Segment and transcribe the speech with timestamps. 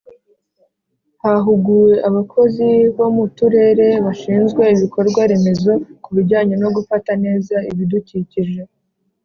[1.21, 5.71] Hahuguwe abakozi bo mu Turere bashinzwe ibikorwa remezo
[6.03, 8.61] kubijyanye no gufata neza ibidukikije